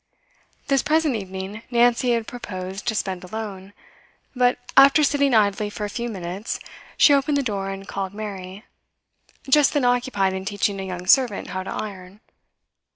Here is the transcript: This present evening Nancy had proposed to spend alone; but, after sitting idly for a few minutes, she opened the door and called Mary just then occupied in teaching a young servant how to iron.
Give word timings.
This 0.67 0.81
present 0.81 1.15
evening 1.15 1.61
Nancy 1.69 2.13
had 2.13 2.25
proposed 2.25 2.87
to 2.87 2.95
spend 2.95 3.23
alone; 3.23 3.71
but, 4.35 4.57
after 4.75 5.03
sitting 5.03 5.35
idly 5.35 5.69
for 5.69 5.85
a 5.85 5.91
few 5.91 6.09
minutes, 6.09 6.59
she 6.97 7.13
opened 7.13 7.37
the 7.37 7.43
door 7.43 7.69
and 7.69 7.87
called 7.87 8.11
Mary 8.15 8.65
just 9.47 9.75
then 9.75 9.85
occupied 9.85 10.33
in 10.33 10.43
teaching 10.43 10.79
a 10.81 10.85
young 10.87 11.05
servant 11.05 11.49
how 11.49 11.61
to 11.61 11.69
iron. 11.71 12.19